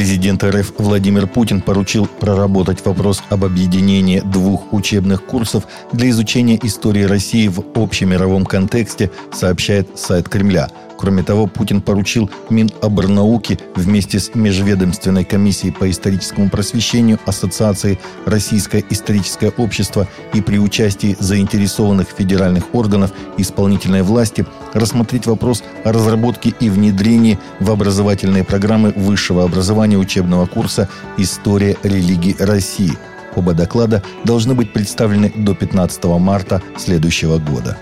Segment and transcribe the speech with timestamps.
[0.00, 7.02] Президент РФ Владимир Путин поручил проработать вопрос об объединении двух учебных курсов для изучения истории
[7.02, 10.70] России в общемировом контексте, сообщает сайт Кремля–
[11.00, 19.48] Кроме того, Путин поручил Миноборнауки вместе с Межведомственной комиссией по историческому просвещению Ассоциации «Российское историческое
[19.56, 24.44] общество» и при участии заинтересованных федеральных органов исполнительной власти
[24.74, 30.86] рассмотреть вопрос о разработке и внедрении в образовательные программы высшего образования учебного курса
[31.16, 32.92] «История религии России».
[33.36, 37.78] Оба доклада должны быть представлены до 15 марта следующего года.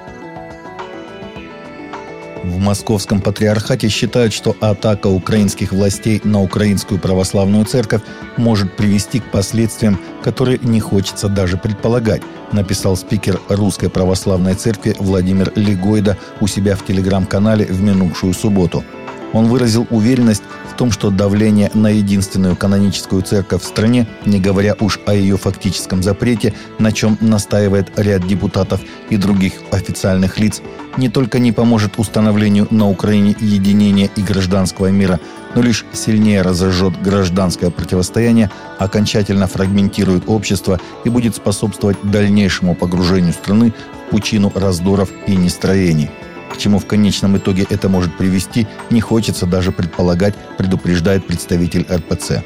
[2.48, 8.00] В московском патриархате считают, что атака украинских властей на украинскую православную церковь
[8.38, 15.52] может привести к последствиям, которые не хочется даже предполагать, написал спикер Русской православной церкви Владимир
[15.56, 18.82] Легойда у себя в телеграм-канале в минувшую субботу.
[19.32, 20.42] Он выразил уверенность
[20.78, 26.02] том, что давление на единственную каноническую церковь в стране, не говоря уж о ее фактическом
[26.02, 30.62] запрете, на чем настаивает ряд депутатов и других официальных лиц,
[30.96, 35.18] не только не поможет установлению на Украине единения и гражданского мира,
[35.56, 43.74] но лишь сильнее разожжет гражданское противостояние, окончательно фрагментирует общество и будет способствовать дальнейшему погружению страны
[44.06, 46.08] в пучину раздоров и нестроений–
[46.58, 52.42] чему в конечном итоге это может привести, не хочется даже предполагать, предупреждает представитель РПЦ.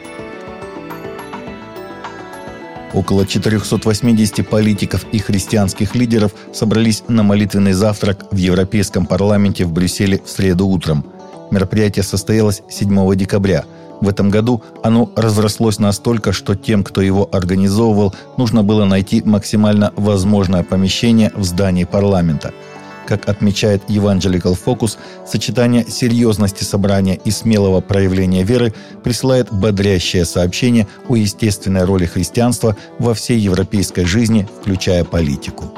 [2.94, 10.20] Около 480 политиков и христианских лидеров собрались на молитвенный завтрак в Европейском парламенте в Брюсселе
[10.22, 11.04] в среду утром.
[11.50, 13.64] Мероприятие состоялось 7 декабря.
[14.02, 19.92] В этом году оно разрослось настолько, что тем, кто его организовывал, нужно было найти максимально
[19.96, 22.52] возможное помещение в здании парламента–
[23.06, 28.72] как отмечает Evangelical Focus, сочетание серьезности собрания и смелого проявления веры
[29.02, 35.72] присылает бодрящее сообщение о естественной роли христианства во всей европейской жизни, включая политику.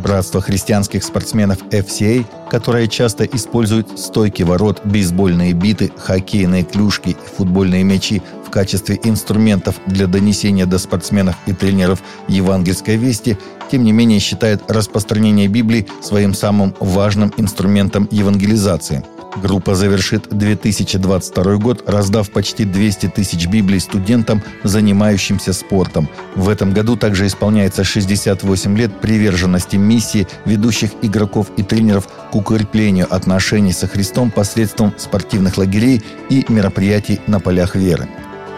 [0.00, 7.84] Братство христианских спортсменов FCA, которое часто использует стойки ворот, бейсбольные биты, хоккейные клюшки и футбольные
[7.84, 13.36] мячи в качестве инструментов для донесения до спортсменов и тренеров евангельской вести,
[13.70, 19.04] тем не менее считает распространение Библии своим самым важным инструментом евангелизации–
[19.36, 26.08] Группа завершит 2022 год, раздав почти 200 тысяч Библий студентам, занимающимся спортом.
[26.34, 33.06] В этом году также исполняется 68 лет приверженности миссии ведущих игроков и тренеров к укреплению
[33.08, 38.08] отношений со Христом посредством спортивных лагерей и мероприятий на полях веры.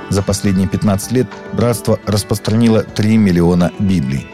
[0.09, 4.27] За последние 15 лет братство распространило 3 миллиона Библий.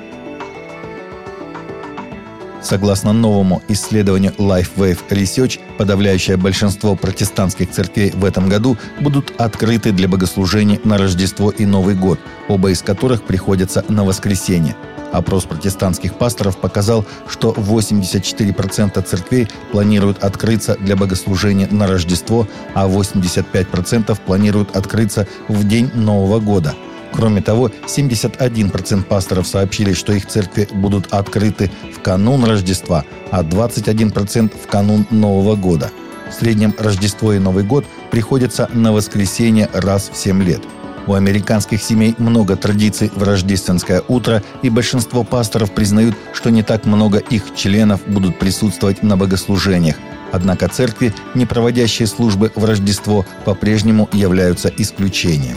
[2.68, 10.06] Согласно новому исследованию LifeWave Research, подавляющее большинство протестантских церквей в этом году будут открыты для
[10.06, 14.76] богослужений на Рождество и Новый год, оба из которых приходятся на воскресенье.
[15.12, 24.14] Опрос протестантских пасторов показал, что 84% церквей планируют открыться для богослужения на Рождество, а 85%
[24.26, 26.74] планируют открыться в день Нового года–
[27.18, 34.52] Кроме того, 71% пасторов сообщили, что их церкви будут открыты в канун Рождества, а 21%
[34.56, 35.90] в канун Нового года.
[36.30, 40.62] В среднем Рождество и Новый год приходится на воскресенье раз в 7 лет.
[41.08, 46.86] У американских семей много традиций в рождественское утро, и большинство пасторов признают, что не так
[46.86, 49.96] много их членов будут присутствовать на богослужениях.
[50.30, 55.56] Однако церкви, не проводящие службы в Рождество, по-прежнему являются исключением.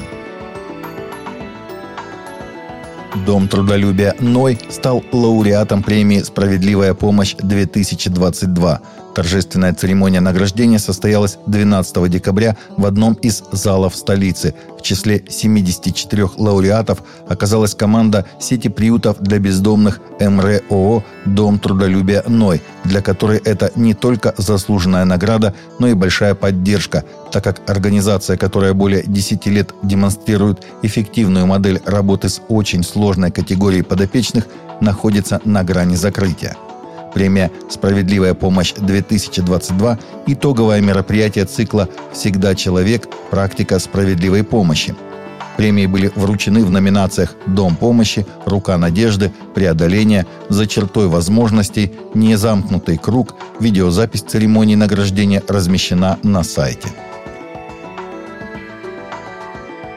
[3.26, 8.80] Дом трудолюбия «Ной» стал лауреатом премии «Справедливая помощь-2022».
[9.14, 14.56] Торжественная церемония награждения состоялась 12 декабря в одном из залов столицы.
[14.81, 23.03] В числе 74 лауреатов оказалась команда сети приютов для бездомных МРО «Дом трудолюбия Ной», для
[23.03, 29.04] которой это не только заслуженная награда, но и большая поддержка, так как организация, которая более
[29.04, 34.48] 10 лет демонстрирует эффективную модель работы с очень сложной категорией подопечных,
[34.81, 36.57] находится на грани закрытия.
[37.13, 43.08] Премия «Справедливая помощь-2022»– итоговое мероприятие цикла «Всегда человек.
[43.30, 44.96] Практика справедливой помощи».
[45.58, 53.36] Премии были вручены в номинациях «Дом помощи», «Рука надежды», «Преодоление», «За чертой возможностей», «Незамкнутый круг».
[53.60, 56.88] Видеозапись церемонии награждения размещена на сайте.